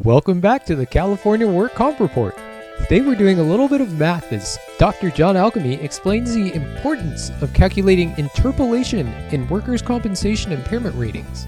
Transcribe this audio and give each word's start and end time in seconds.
Welcome 0.00 0.40
back 0.40 0.66
to 0.66 0.74
the 0.74 0.86
California 0.86 1.46
Work 1.46 1.74
Comp 1.74 2.00
Report. 2.00 2.36
Today 2.80 3.00
we're 3.00 3.14
doing 3.14 3.38
a 3.38 3.44
little 3.44 3.68
bit 3.68 3.80
of 3.80 3.96
math 3.96 4.32
as 4.32 4.58
Dr. 4.76 5.08
John 5.08 5.36
Alchemy 5.36 5.74
explains 5.74 6.34
the 6.34 6.52
importance 6.52 7.30
of 7.40 7.54
calculating 7.54 8.12
interpolation 8.18 9.06
in 9.30 9.46
workers' 9.46 9.82
compensation 9.82 10.50
impairment 10.50 10.96
ratings. 10.96 11.46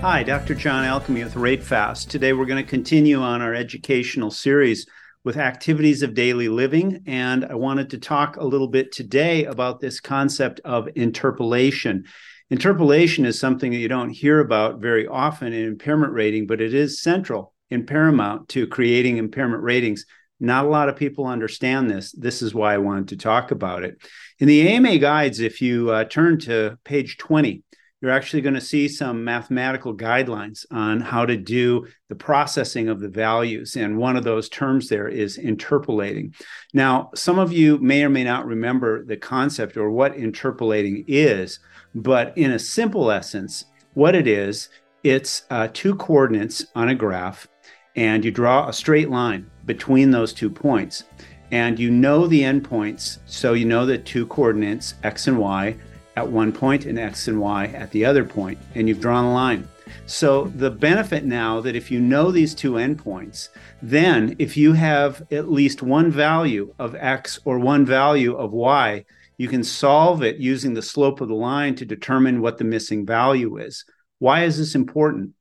Hi, 0.00 0.24
Dr. 0.24 0.56
John 0.56 0.84
Alchemy 0.84 1.22
with 1.22 1.34
RateFast. 1.34 2.08
Today 2.08 2.32
we're 2.32 2.46
going 2.46 2.64
to 2.64 2.68
continue 2.68 3.20
on 3.20 3.42
our 3.42 3.54
educational 3.54 4.32
series 4.32 4.84
with 5.22 5.36
activities 5.36 6.02
of 6.02 6.14
daily 6.14 6.48
living. 6.48 7.04
And 7.06 7.44
I 7.44 7.54
wanted 7.54 7.90
to 7.90 7.98
talk 7.98 8.38
a 8.38 8.44
little 8.44 8.66
bit 8.66 8.90
today 8.90 9.44
about 9.44 9.78
this 9.78 10.00
concept 10.00 10.58
of 10.64 10.88
interpolation. 10.96 12.06
Interpolation 12.52 13.24
is 13.24 13.40
something 13.40 13.72
that 13.72 13.78
you 13.78 13.88
don't 13.88 14.10
hear 14.10 14.38
about 14.38 14.78
very 14.78 15.06
often 15.06 15.54
in 15.54 15.64
impairment 15.64 16.12
rating, 16.12 16.46
but 16.46 16.60
it 16.60 16.74
is 16.74 17.00
central 17.00 17.54
and 17.70 17.86
paramount 17.86 18.46
to 18.50 18.66
creating 18.66 19.16
impairment 19.16 19.62
ratings. 19.62 20.04
Not 20.38 20.66
a 20.66 20.68
lot 20.68 20.90
of 20.90 20.96
people 20.96 21.24
understand 21.24 21.90
this. 21.90 22.12
This 22.12 22.42
is 22.42 22.54
why 22.54 22.74
I 22.74 22.78
wanted 22.78 23.08
to 23.08 23.16
talk 23.16 23.52
about 23.52 23.84
it. 23.84 23.96
In 24.38 24.48
the 24.48 24.68
AMA 24.68 24.98
guides, 24.98 25.40
if 25.40 25.62
you 25.62 25.92
uh, 25.92 26.04
turn 26.04 26.38
to 26.40 26.76
page 26.84 27.16
20, 27.16 27.62
you're 28.02 28.10
actually 28.10 28.42
going 28.42 28.54
to 28.54 28.60
see 28.60 28.88
some 28.88 29.22
mathematical 29.22 29.94
guidelines 29.94 30.66
on 30.72 31.00
how 31.00 31.24
to 31.24 31.36
do 31.36 31.86
the 32.08 32.16
processing 32.16 32.88
of 32.88 32.98
the 32.98 33.08
values. 33.08 33.76
And 33.76 33.96
one 33.96 34.16
of 34.16 34.24
those 34.24 34.48
terms 34.48 34.88
there 34.88 35.06
is 35.06 35.38
interpolating. 35.38 36.34
Now, 36.74 37.10
some 37.14 37.38
of 37.38 37.52
you 37.52 37.78
may 37.78 38.02
or 38.02 38.10
may 38.10 38.24
not 38.24 38.44
remember 38.44 39.04
the 39.04 39.16
concept 39.16 39.76
or 39.76 39.88
what 39.88 40.16
interpolating 40.16 41.04
is, 41.06 41.60
but 41.94 42.36
in 42.36 42.50
a 42.50 42.58
simple 42.58 43.12
essence, 43.12 43.66
what 43.94 44.16
it 44.16 44.26
is, 44.26 44.68
it's 45.04 45.44
uh, 45.50 45.68
two 45.72 45.94
coordinates 45.94 46.66
on 46.74 46.88
a 46.88 46.94
graph, 46.94 47.46
and 47.94 48.24
you 48.24 48.32
draw 48.32 48.68
a 48.68 48.72
straight 48.72 49.10
line 49.10 49.48
between 49.64 50.10
those 50.10 50.32
two 50.32 50.50
points. 50.50 51.04
And 51.52 51.78
you 51.78 51.90
know 51.90 52.26
the 52.26 52.40
endpoints, 52.40 53.18
so 53.26 53.52
you 53.52 53.66
know 53.66 53.84
the 53.86 53.98
two 53.98 54.26
coordinates, 54.26 54.94
x 55.04 55.28
and 55.28 55.38
y, 55.38 55.76
at 56.16 56.28
one 56.28 56.52
point 56.52 56.84
and 56.84 56.98
x 56.98 57.28
and 57.28 57.40
y 57.40 57.66
at 57.66 57.90
the 57.90 58.04
other 58.04 58.24
point, 58.24 58.58
and 58.74 58.88
you've 58.88 59.00
drawn 59.00 59.24
a 59.24 59.32
line. 59.32 59.68
So 60.06 60.44
the 60.56 60.70
benefit 60.70 61.24
now 61.24 61.60
that 61.60 61.76
if 61.76 61.90
you 61.90 62.00
know 62.00 62.30
these 62.30 62.54
two 62.54 62.72
endpoints, 62.72 63.48
then 63.80 64.36
if 64.38 64.56
you 64.56 64.72
have 64.72 65.22
at 65.30 65.50
least 65.50 65.82
one 65.82 66.10
value 66.10 66.74
of 66.78 66.94
x 66.94 67.38
or 67.44 67.58
one 67.58 67.84
value 67.84 68.36
of 68.36 68.52
y, 68.52 69.04
you 69.36 69.48
can 69.48 69.64
solve 69.64 70.22
it 70.22 70.36
using 70.36 70.74
the 70.74 70.82
slope 70.82 71.20
of 71.20 71.28
the 71.28 71.34
line 71.34 71.74
to 71.76 71.84
determine 71.84 72.40
what 72.40 72.58
the 72.58 72.64
missing 72.64 73.04
value 73.04 73.56
is. 73.56 73.84
Why 74.18 74.44
is 74.44 74.58
this 74.58 74.74
important? 74.74 75.32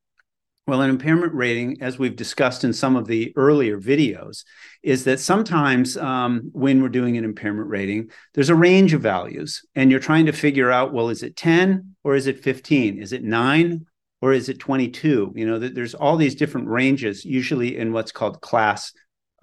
Well, 0.72 0.84
an 0.84 0.90
impairment 0.90 1.34
rating, 1.34 1.82
as 1.82 2.00
we've 2.00 2.16
discussed 2.16 2.64
in 2.64 2.72
some 2.72 2.96
of 2.96 3.06
the 3.06 3.34
earlier 3.36 3.78
videos, 3.78 4.46
is 4.82 5.04
that 5.04 5.20
sometimes 5.20 5.98
um, 5.98 6.50
when 6.54 6.82
we're 6.82 6.88
doing 6.88 7.18
an 7.18 7.26
impairment 7.26 7.68
rating, 7.68 8.10
there's 8.34 8.48
a 8.48 8.56
range 8.56 8.94
of 8.94 9.02
values, 9.02 9.66
and 9.76 9.92
you're 9.92 10.00
trying 10.00 10.28
to 10.28 10.32
figure 10.32 10.72
out, 10.72 10.94
well, 10.94 11.10
is 11.10 11.24
it 11.24 11.36
10 11.36 11.96
or 12.06 12.16
is 12.16 12.26
it 12.26 12.42
15? 12.42 13.02
Is 13.02 13.12
it 13.12 13.22
9 13.22 13.86
or 14.22 14.32
is 14.32 14.48
it 14.48 14.60
22? 14.60 15.34
You 15.36 15.46
know, 15.46 15.60
there's 15.60 15.94
all 15.94 16.16
these 16.16 16.36
different 16.36 16.70
ranges, 16.70 17.26
usually 17.26 17.76
in 17.76 17.92
what's 17.92 18.14
called 18.14 18.40
class 18.40 18.94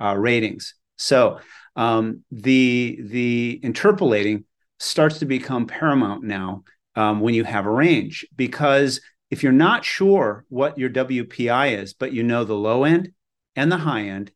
uh, 0.00 0.16
ratings. 0.16 0.76
So 0.96 1.40
um, 1.76 2.24
the 2.30 3.00
the 3.02 3.60
interpolating 3.62 4.46
starts 4.78 5.18
to 5.18 5.26
become 5.26 5.66
paramount 5.66 6.24
now 6.24 6.64
um, 6.96 7.20
when 7.20 7.34
you 7.34 7.44
have 7.44 7.66
a 7.66 7.70
range 7.70 8.26
because 8.34 9.02
if 9.30 9.42
you're 9.42 9.52
not 9.52 9.84
sure 9.84 10.44
what 10.48 10.78
your 10.78 10.90
WPI 10.90 11.78
is, 11.78 11.92
but 11.92 12.12
you 12.12 12.22
know 12.22 12.44
the 12.44 12.54
low 12.54 12.84
end 12.84 13.12
and 13.56 13.70
the 13.70 13.76
high 13.76 14.04
end, 14.04 14.32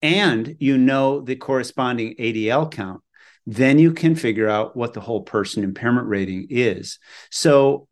and 0.00 0.56
you 0.58 0.78
know 0.78 1.20
the 1.20 1.36
corresponding 1.36 2.16
ADL 2.18 2.70
count, 2.70 3.02
then 3.46 3.78
you 3.78 3.92
can 3.92 4.14
figure 4.14 4.48
out 4.48 4.76
what 4.76 4.94
the 4.94 5.00
whole 5.00 5.22
person 5.22 5.64
impairment 5.64 6.08
rating 6.08 6.46
is. 6.50 6.98
So, 7.30 7.88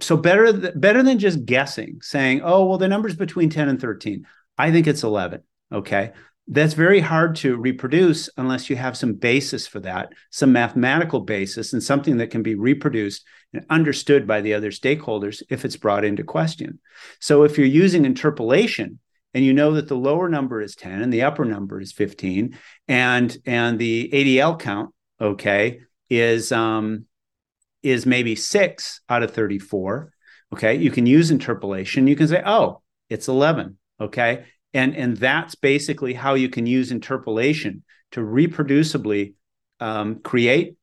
so 0.00 0.16
better 0.16 0.52
th- 0.52 0.74
better 0.76 1.02
than 1.02 1.18
just 1.18 1.44
guessing, 1.44 2.00
saying, 2.02 2.40
"Oh, 2.42 2.66
well, 2.66 2.78
the 2.78 2.88
number's 2.88 3.16
between 3.16 3.50
10 3.50 3.68
and 3.68 3.80
13." 3.80 4.26
I 4.56 4.72
think 4.72 4.86
it's 4.86 5.04
11. 5.04 5.42
Okay, 5.72 6.12
that's 6.50 6.72
very 6.72 7.00
hard 7.00 7.36
to 7.36 7.56
reproduce 7.56 8.30
unless 8.38 8.70
you 8.70 8.76
have 8.76 8.96
some 8.96 9.12
basis 9.12 9.66
for 9.66 9.80
that, 9.80 10.14
some 10.30 10.50
mathematical 10.50 11.20
basis, 11.20 11.74
and 11.74 11.82
something 11.82 12.16
that 12.18 12.30
can 12.30 12.42
be 12.42 12.54
reproduced 12.54 13.24
and 13.52 13.66
understood 13.68 14.26
by 14.26 14.40
the 14.40 14.54
other 14.54 14.70
stakeholders 14.70 15.42
if 15.50 15.66
it's 15.66 15.76
brought 15.76 16.06
into 16.06 16.24
question. 16.24 16.78
So 17.20 17.42
if 17.42 17.58
you're 17.58 17.66
using 17.66 18.06
interpolation 18.06 18.98
and 19.34 19.44
you 19.44 19.52
know 19.52 19.72
that 19.72 19.88
the 19.88 19.96
lower 19.96 20.28
number 20.28 20.62
is 20.62 20.74
10 20.74 21.02
and 21.02 21.12
the 21.12 21.22
upper 21.22 21.44
number 21.44 21.80
is 21.80 21.92
15 21.92 22.56
and 22.88 23.36
and 23.44 23.78
the 23.78 24.08
ADL 24.12 24.58
count 24.58 24.94
okay 25.20 25.80
is 26.08 26.50
um 26.50 27.04
is 27.82 28.06
maybe 28.06 28.34
6 28.34 29.00
out 29.08 29.22
of 29.22 29.32
34 29.32 30.12
okay 30.54 30.76
you 30.76 30.90
can 30.90 31.04
use 31.04 31.30
interpolation 31.30 32.06
you 32.06 32.16
can 32.16 32.28
say 32.28 32.42
oh 32.44 32.80
it's 33.10 33.28
11 33.28 33.76
okay 34.00 34.46
and 34.74 34.96
and 34.96 35.16
that's 35.16 35.54
basically 35.54 36.14
how 36.14 36.34
you 36.34 36.48
can 36.48 36.66
use 36.66 36.92
interpolation 36.92 37.82
to 38.12 38.20
reproducibly 38.20 39.34
um, 39.80 40.20
create 40.20 40.76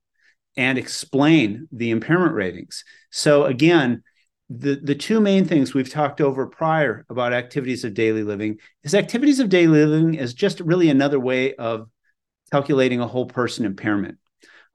and 0.57 0.77
explain 0.77 1.67
the 1.71 1.91
impairment 1.91 2.33
ratings. 2.33 2.83
So 3.11 3.43
again 3.45 4.03
the, 4.49 4.75
the 4.75 4.95
two 4.95 5.19
main 5.19 5.45
things 5.45 5.73
we've 5.73 5.89
talked 5.89 6.21
over 6.21 6.45
prior 6.45 7.03
about 7.09 7.33
activities 7.33 7.83
of 7.83 7.95
daily 7.95 8.23
living 8.23 8.59
is 8.83 8.93
activities 8.93 9.39
of 9.39 9.49
daily 9.49 9.83
living 9.85 10.13
is 10.15 10.33
just 10.33 10.59
really 10.59 10.89
another 10.89 11.19
way 11.19 11.55
of 11.55 11.89
calculating 12.51 12.99
a 12.99 13.07
whole 13.07 13.25
person 13.25 13.65
impairment 13.65 14.19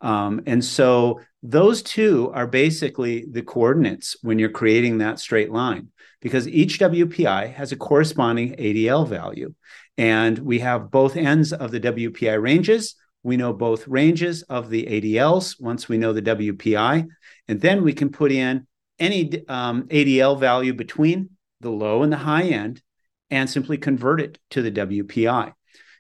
um, 0.01 0.43
and 0.47 0.65
so 0.65 1.21
those 1.43 1.83
two 1.83 2.31
are 2.35 2.47
basically 2.47 3.27
the 3.31 3.43
coordinates 3.43 4.17
when 4.23 4.39
you're 4.39 4.51
creating 4.51 4.99
that 4.99 5.19
straight 5.19 5.51
line 5.51 5.89
because 6.21 6.47
each 6.49 6.79
WPI 6.79 7.53
has 7.55 7.73
a 7.73 7.77
corresponding 7.77 8.55
ADL 8.57 9.09
value. 9.09 9.55
And 9.97 10.39
we 10.39 10.61
have 10.61 10.91
both 10.91 11.17
ends 11.17 11.53
of 11.53 11.71
the 11.71 11.81
WPI 11.81 12.41
ranges. 12.41 12.95
We 13.23 13.37
know 13.37 13.53
both 13.53 13.89
ranges 13.89 14.43
of 14.43 14.71
the 14.71 14.87
ADLs 14.87 15.61
once 15.61 15.89
we 15.89 15.99
know 15.99 16.13
the 16.13 16.23
WPI. 16.23 17.07
And 17.49 17.61
then 17.61 17.83
we 17.83 17.93
can 17.93 18.11
put 18.11 18.33
in 18.33 18.67
any 18.99 19.47
um, 19.49 19.85
ADL 19.85 20.39
value 20.39 20.75
between 20.75 21.31
the 21.61 21.71
low 21.71 22.03
and 22.03 22.13
the 22.13 22.19
high 22.19 22.45
end 22.45 22.83
and 23.31 23.49
simply 23.49 23.79
convert 23.79 24.21
it 24.21 24.39
to 24.51 24.63
the 24.63 24.73
WPI. 24.73 25.53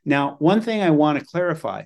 Now, 0.04 0.36
one 0.38 0.60
thing 0.60 0.82
I 0.82 0.90
want 0.90 1.18
to 1.18 1.24
clarify 1.24 1.84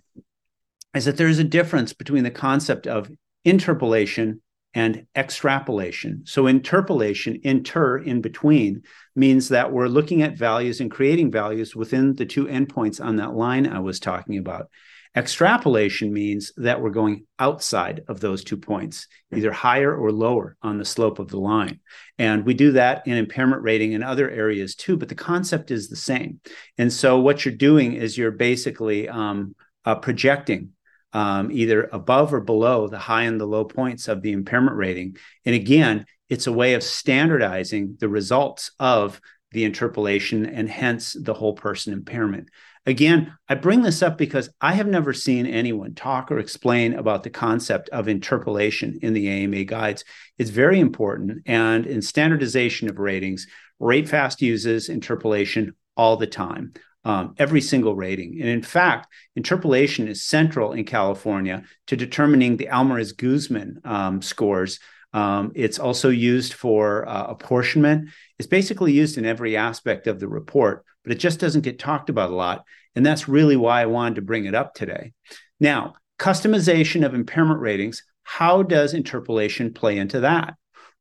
is 0.95 1.05
that 1.05 1.17
there's 1.17 1.39
a 1.39 1.45
difference 1.45 1.93
between 1.93 2.25
the 2.25 2.31
concept 2.31 2.87
of 2.87 3.11
interpolation 3.45 4.41
and 4.75 5.07
extrapolation. 5.15 6.23
So 6.27 6.47
interpolation, 6.47 7.41
inter 7.45 7.99
in 7.99 8.21
between, 8.21 8.83
means 9.15 9.49
that 9.51 9.73
we're 9.73 9.87
looking 9.87 10.23
at 10.23 10.37
values 10.37 10.81
and 10.81 10.91
creating 10.91 11.31
values 11.31 11.77
within 11.77 12.15
the 12.17 12.27
two 12.27 12.47
endpoints 12.47 13.05
on 13.05 13.17
that 13.17 13.35
line 13.35 13.69
I 13.69 13.79
was 13.79 14.01
talking 14.01 14.39
about. 14.39 14.69
Extrapolation 15.17 16.13
means 16.13 16.53
that 16.57 16.83
we're 16.83 16.91
going 16.91 17.25
outside 17.39 18.03
of 18.09 18.19
those 18.19 18.43
two 18.43 18.57
points, 18.57 19.07
either 19.33 19.53
higher 19.53 19.95
or 19.95 20.11
lower 20.11 20.57
on 20.61 20.77
the 20.77 20.85
slope 20.85 21.21
of 21.21 21.29
the 21.29 21.39
line. 21.39 21.79
And 22.19 22.45
we 22.45 22.53
do 22.53 22.73
that 22.73 23.07
in 23.07 23.17
impairment 23.17 23.63
rating 23.63 23.93
in 23.93 24.03
other 24.03 24.29
areas 24.29 24.75
too, 24.75 24.97
but 24.97 25.09
the 25.09 25.15
concept 25.15 25.71
is 25.71 25.89
the 25.89 25.95
same. 25.95 26.41
And 26.79 26.93
so 26.93 27.21
what 27.21 27.45
you're 27.45 27.55
doing 27.55 27.93
is 27.93 28.19
you're 28.19 28.33
basically 28.33 29.09
um, 29.09 29.55
uh, 29.85 29.95
projecting 29.95 30.71
um, 31.15 31.51
either 31.51 31.89
above 31.93 32.35
or 32.35 32.41
below 32.41 32.89
the 32.89 32.99
high 32.99 33.23
and 33.23 33.41
the 33.41 33.47
low 33.47 33.65
points 33.65 34.09
of 34.09 34.21
the 34.21 34.33
impairment 34.33 34.77
rating. 34.77 35.17
And 35.47 35.55
again, 35.55 36.05
it's 36.29 36.47
a 36.47 36.53
way 36.53 36.75
of 36.75 36.83
standardizing 36.83 37.97
the 38.01 38.09
results 38.09 38.73
of 38.79 39.21
the 39.53 39.65
interpolation 39.65 40.45
and 40.45 40.69
hence 40.69 41.17
the 41.19 41.35
whole 41.35 41.55
person 41.55 41.93
impairment. 41.93 42.49
Again, 42.87 43.33
I 43.49 43.55
bring 43.55 43.83
this 43.83 44.03
up 44.03 44.19
because 44.19 44.51
I 44.61 44.75
have 44.75 44.89
never 44.89 45.15
seen 45.15 45.47
anyone 45.47 45.95
talk 45.95 46.31
or 46.31 46.39
explain 46.39 46.95
about 46.95 47.23
the 47.23 47.31
concept 47.31 47.89
of 47.91 48.09
interpolation 48.09 48.99
in 49.01 49.15
the 49.15 49.29
AMA 49.29 49.65
guides. 49.65 50.05
It's 50.37 50.51
very 50.51 50.81
important. 50.81 51.43
And 51.47 51.87
in 51.87 52.03
standardization 52.03 52.91
of 52.91 52.99
ratings, 52.99 53.47
RateFast 53.81 54.43
uses 54.43 54.89
interpolation 54.89 55.75
all 55.97 56.17
the 56.17 56.27
time 56.27 56.75
um, 57.05 57.35
every 57.39 57.61
single 57.61 57.95
rating. 57.95 58.41
And 58.41 58.49
in 58.49 58.63
fact, 58.63 59.09
interpolation 59.37 60.09
is 60.09 60.25
central 60.25 60.73
in 60.73 60.85
California 60.85 61.65
to 61.87 61.97
determining 61.97 62.57
the 62.57 62.69
Almaraz 62.71 63.17
Guzman 63.17 63.81
um, 63.85 64.23
scores. 64.23 64.81
Um, 65.13 65.53
it's 65.55 65.79
also 65.79 66.09
used 66.09 66.55
for 66.55 67.09
uh, 67.09 67.27
apportionment. 67.27 68.09
It's 68.39 68.49
basically 68.49 68.93
used 68.93 69.19
in 69.19 69.25
every 69.25 69.57
aspect 69.57 70.07
of 70.07 70.19
the 70.19 70.29
report, 70.29 70.85
but 71.05 71.13
it 71.13 71.19
just 71.19 71.39
doesn't 71.39 71.61
get 71.61 71.79
talked 71.79 72.11
about 72.11 72.31
a 72.31 72.35
lot. 72.35 72.65
And 72.97 73.05
that's 73.05 73.29
really 73.29 73.57
why 73.57 73.83
I 73.83 73.87
wanted 73.87 74.17
to 74.17 74.23
bring 74.23 74.47
it 74.47 74.55
up 74.55 74.75
today. 74.75 75.13
Now, 75.61 75.95
customization 76.19 77.05
of 77.05 77.15
impairment 77.15 77.61
ratings, 77.61 78.03
how 78.23 78.63
does 78.63 78.95
interpolation 78.95 79.73
play 79.73 79.99
into 79.99 80.21
that? 80.21 80.55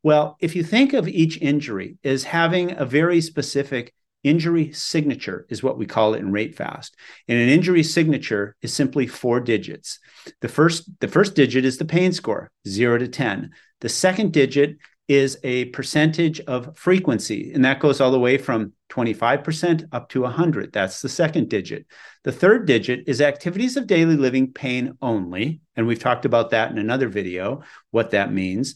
Well, 0.03 0.35
if 0.41 0.55
you 0.55 0.63
think 0.63 0.93
of 0.93 1.07
each 1.07 1.41
injury 1.41 1.97
as 2.03 2.25
having 2.25 2.71
a 2.77 2.85
very 2.85 3.21
specific 3.21 3.93
injury 4.23 4.71
signature 4.73 5.45
is 5.49 5.63
what 5.63 5.77
we 5.77 5.85
call 5.85 6.13
it 6.13 6.19
in 6.19 6.31
RateFast. 6.31 6.91
And 7.27 7.39
an 7.39 7.49
injury 7.49 7.83
signature 7.83 8.55
is 8.61 8.73
simply 8.73 9.07
four 9.07 9.39
digits. 9.39 9.99
The 10.41 10.49
first 10.49 10.89
the 10.99 11.07
first 11.07 11.35
digit 11.35 11.65
is 11.65 11.77
the 11.77 11.85
pain 11.85 12.13
score, 12.13 12.51
0 12.67 12.99
to 12.99 13.07
10. 13.07 13.51
The 13.81 13.89
second 13.89 14.31
digit 14.31 14.77
is 15.07 15.37
a 15.43 15.65
percentage 15.65 16.39
of 16.41 16.77
frequency, 16.77 17.51
and 17.53 17.65
that 17.65 17.79
goes 17.79 17.99
all 17.99 18.11
the 18.11 18.19
way 18.19 18.37
from 18.37 18.71
25% 18.89 19.87
up 19.91 20.07
to 20.09 20.21
100. 20.21 20.71
That's 20.71 21.01
the 21.01 21.09
second 21.09 21.49
digit. 21.49 21.85
The 22.23 22.31
third 22.31 22.65
digit 22.65 23.03
is 23.07 23.19
activities 23.19 23.75
of 23.75 23.87
daily 23.87 24.15
living 24.15 24.53
pain 24.53 24.97
only, 25.01 25.59
and 25.75 25.87
we've 25.87 25.99
talked 25.99 26.25
about 26.25 26.51
that 26.51 26.71
in 26.71 26.77
another 26.77 27.09
video, 27.09 27.63
what 27.91 28.11
that 28.11 28.31
means. 28.31 28.75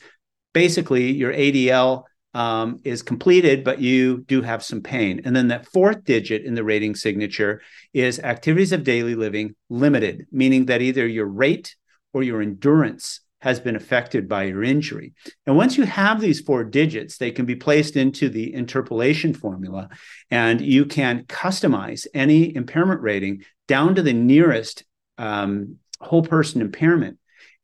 Basically, 0.54 1.12
your 1.12 1.32
ADL 1.32 2.04
um, 2.38 2.80
is 2.84 3.02
completed, 3.02 3.64
but 3.64 3.82
you 3.82 4.20
do 4.28 4.44
have 4.44 4.64
some 4.64 4.82
pain. 4.82 5.22
And 5.26 5.36
then 5.36 5.48
that 5.48 5.66
fourth 5.66 6.04
digit 6.04 6.46
in 6.46 6.54
the 6.54 6.64
rating 6.64 6.94
signature 6.94 7.64
is 7.96 8.20
activities 8.20 8.72
of 8.72 8.84
daily 8.84 9.16
living 9.16 9.56
limited, 9.72 10.28
meaning 10.32 10.68
that 10.68 10.84
either 10.84 11.08
your 11.08 11.26
rate 11.26 11.76
or 12.14 12.22
your 12.22 12.44
endurance 12.44 13.22
has 13.42 13.60
been 13.60 13.76
affected 13.76 14.30
by 14.30 14.44
your 14.44 14.64
injury. 14.64 15.14
And 15.48 15.58
once 15.58 15.80
you 15.80 15.86
have 15.86 16.22
these 16.22 16.40
four 16.40 16.64
digits, 16.64 17.18
they 17.18 17.32
can 17.32 17.48
be 17.48 17.56
placed 17.56 17.96
into 17.96 18.30
the 18.30 18.54
interpolation 18.54 19.34
formula, 19.34 19.90
and 20.30 20.62
you 20.62 20.86
can 20.86 21.24
customize 21.24 22.06
any 22.14 22.56
impairment 22.56 23.02
rating 23.02 23.46
down 23.68 23.96
to 23.96 24.04
the 24.04 24.14
nearest 24.14 24.84
um, 25.18 25.78
whole 26.00 26.22
person 26.22 26.62
impairment. 26.62 27.18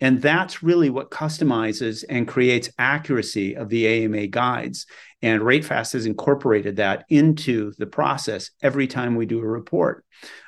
And 0.04 0.22
that's 0.22 0.62
really 0.62 0.92
what 0.92 1.10
customizes 1.10 2.04
and 2.08 2.28
creates 2.28 2.70
accuracy 2.78 3.56
of 3.56 3.70
the 3.70 3.88
AMA 3.88 4.28
guides. 4.28 4.86
And 5.24 5.42
RateFast 5.42 5.94
has 5.94 6.06
incorporated 6.06 6.76
that 6.76 7.06
into 7.10 7.74
the 7.80 7.88
process 7.88 8.52
every 8.62 8.86
time 8.86 9.16
we 9.16 9.26
do 9.26 9.40
a 9.40 9.48
report. 9.48 10.06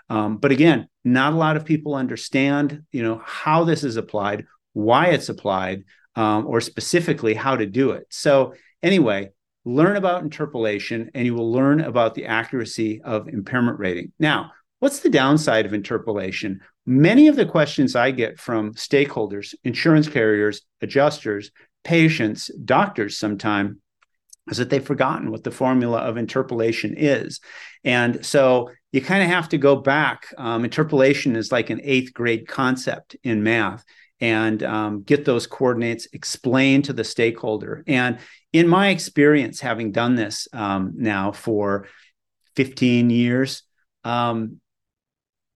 Um, 0.10 0.38
but 0.38 0.52
again, 0.52 0.88
not 1.04 1.34
a 1.34 1.38
lot 1.38 1.57
of 1.57 1.66
people 1.66 1.96
understand, 1.96 2.84
you 2.92 3.02
know, 3.02 3.19
how 3.25 3.63
this 3.63 3.84
is 3.84 3.98
applied 3.98 4.46
why 4.75 5.07
it's 5.07 5.30
applied, 5.30 5.86
um, 6.16 6.46
or 6.46 6.62
specifically 6.62 7.34
how 7.34 7.56
to 7.56 7.66
do 7.66 7.92
it. 7.92 8.06
So, 8.10 8.54
anyway, 8.84 9.31
learn 9.63 9.96
about 9.96 10.22
interpolation 10.22 11.10
and 11.16 11.25
you 11.25 11.34
will 11.34 11.52
learn 11.52 11.80
about 11.80 12.13
the 12.13 12.25
accuracy 12.25 13.02
of 13.02 13.30
impairment 13.30 13.80
rating. 13.80 14.12
Now, 14.19 14.52
what's 14.80 15.00
the 15.00 15.10
downside 15.10 15.66
of 15.66 15.74
interpolation? 15.74 16.62
Many 16.85 17.27
of 17.27 17.35
the 17.35 17.45
questions 17.45 17.95
I 17.95 18.11
get 18.11 18.39
from 18.39 18.73
stakeholders, 18.75 19.55
insurance 19.63 20.07
carriers, 20.07 20.61
adjusters, 20.81 21.51
patients, 21.83 22.51
doctors 22.63 23.17
sometimes 23.17 23.77
is 24.49 24.57
that 24.57 24.69
they've 24.69 24.85
forgotten 24.85 25.31
what 25.31 25.43
the 25.43 25.51
formula 25.51 25.99
of 25.99 26.17
interpolation 26.17 26.93
is. 26.95 27.39
And 27.83 28.23
so 28.23 28.69
you 28.91 29.01
kind 29.01 29.23
of 29.23 29.29
have 29.29 29.49
to 29.49 29.57
go 29.57 29.75
back. 29.75 30.27
Um, 30.37 30.63
interpolation 30.63 31.35
is 31.35 31.51
like 31.51 31.69
an 31.69 31.81
eighth 31.83 32.13
grade 32.13 32.47
concept 32.47 33.15
in 33.23 33.43
math 33.43 33.83
and 34.21 34.61
um, 34.63 35.01
get 35.01 35.25
those 35.25 35.47
coordinates 35.47 36.07
explained 36.13 36.85
to 36.85 36.93
the 36.93 37.03
stakeholder. 37.03 37.83
And 37.87 38.19
in 38.53 38.67
my 38.67 38.89
experience, 38.89 39.59
having 39.59 39.91
done 39.91 40.15
this 40.15 40.47
um, 40.53 40.93
now 40.95 41.31
for 41.31 41.87
15 42.55 43.09
years, 43.09 43.63
um, 44.03 44.61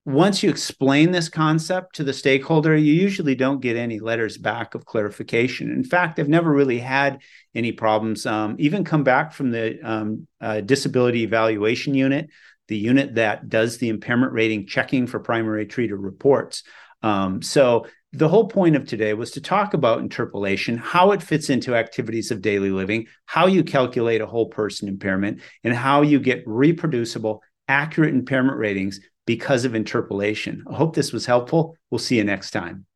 once 0.06 0.42
you 0.42 0.50
explain 0.50 1.12
this 1.12 1.30
concept 1.30 1.96
to 1.96 2.04
the 2.04 2.13
stakeholder, 2.13 2.75
you 2.75 2.94
usually 2.94 3.36
don't 3.36 3.62
get 3.62 3.75
any 3.75 4.00
letters 4.00 4.38
back 4.38 4.74
of 4.74 4.86
clarification. 4.86 5.72
In 5.72 5.84
fact, 5.84 6.19
I've 6.19 6.30
never 6.30 6.51
really 6.51 6.80
had 6.80 7.22
any 7.54 7.72
problems. 7.72 8.25
Um, 8.25 8.56
even 8.60 8.84
come 8.84 9.04
back 9.04 9.34
from 9.34 9.51
the 9.51 9.80
um, 9.84 10.28
uh, 10.40 10.62
disability 10.62 11.24
evaluation 11.24 11.94
unit, 11.94 12.30
the 12.69 12.78
unit 12.78 13.16
that 13.16 13.50
does 13.50 13.78
the 13.78 13.90
impairment 13.90 14.31
rating 14.31 14.68
checking 14.68 15.06
for 15.06 15.19
primary 15.19 15.66
treater 15.66 15.98
reports. 15.98 16.63
Um, 17.04 17.42
so 17.42 17.86
the 18.13 18.30
whole 18.30 18.48
point 18.48 18.75
of 18.75 18.88
today 18.88 19.13
was 19.13 19.31
to 19.31 19.42
talk 19.42 19.74
about 19.74 20.00
interpolation, 20.00 20.78
how 20.78 21.12
it 21.12 21.22
fits 21.22 21.50
into 21.50 21.75
activities 21.75 22.31
of 22.31 22.42
daily 22.42 22.72
living, 22.72 23.06
how 23.25 23.46
you 23.46 23.63
calculate 23.63 24.22
a 24.22 24.28
whole 24.28 24.48
person 24.48 24.88
impairment, 24.88 25.42
and 25.63 25.75
how 25.75 26.01
you 26.01 26.19
get 26.19 26.44
reproducible, 26.48 27.44
accurate 27.68 28.16
impairment 28.16 28.57
ratings 28.57 29.00
because 29.29 29.63
of 29.63 29.75
interpolation. 29.75 30.65
I 30.67 30.73
hope 30.73 30.95
this 30.95 31.13
was 31.13 31.27
helpful. 31.27 31.77
We'll 31.91 31.99
see 31.99 32.17
you 32.17 32.23
next 32.23 32.49
time. 32.49 32.87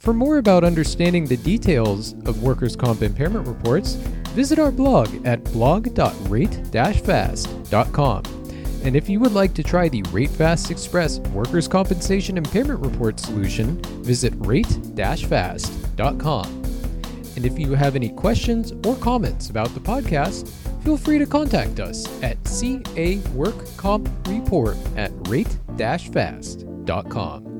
For 0.00 0.12
more 0.12 0.38
about 0.38 0.64
understanding 0.64 1.24
the 1.24 1.36
details 1.36 2.14
of 2.26 2.42
workers' 2.42 2.74
comp 2.74 3.00
impairment 3.00 3.46
reports, 3.46 3.92
visit 4.34 4.58
our 4.58 4.72
blog 4.72 5.24
at 5.24 5.44
blog.rate-fast.com. 5.44 8.22
And 8.82 8.96
if 8.96 9.08
you 9.08 9.20
would 9.20 9.30
like 9.30 9.54
to 9.54 9.62
try 9.62 9.88
the 9.88 10.02
RateFast 10.02 10.72
Express 10.72 11.20
Workers' 11.20 11.68
Compensation 11.68 12.36
Impairment 12.36 12.80
Report 12.80 13.20
solution, 13.20 13.80
visit 14.02 14.34
rate-fast.com. 14.38 16.46
And 17.36 17.46
if 17.46 17.56
you 17.56 17.74
have 17.74 17.94
any 17.94 18.08
questions 18.08 18.72
or 18.84 18.96
comments 18.96 19.48
about 19.48 19.72
the 19.74 19.80
podcast, 19.80 20.50
feel 20.84 20.98
free 20.98 21.18
to 21.18 21.26
contact 21.26 21.80
us 21.80 22.06
at 22.22 22.36
caworkcompreport 22.44 24.98
at 24.98 25.10
rate-fast.com. 25.28 27.53